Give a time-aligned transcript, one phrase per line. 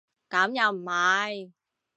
[0.31, 1.51] 咁又唔係